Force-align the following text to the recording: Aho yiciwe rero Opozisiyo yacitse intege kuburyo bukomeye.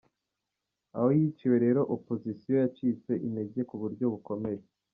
Aho 0.95 1.07
yiciwe 1.17 1.55
rero 1.65 1.81
Opozisiyo 1.95 2.53
yacitse 2.61 3.11
intege 3.25 3.59
kuburyo 3.69 4.05
bukomeye. 4.13 4.61